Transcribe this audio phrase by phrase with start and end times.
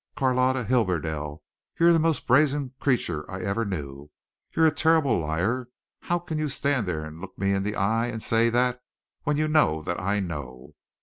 [0.15, 1.43] "Carlotta Hibberdell,
[1.79, 4.09] you're the most brazen creature I ever knew!
[4.55, 5.67] You're a terrible liar.
[5.99, 8.81] How can you stand there and look me in the eye and say that,
[9.25, 10.73] when you know that I know?